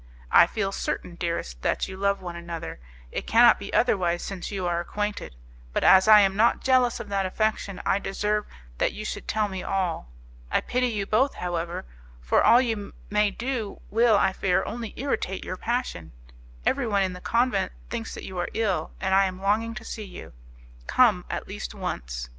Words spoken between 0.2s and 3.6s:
I feel certain, dearest, that you love one another; it cannot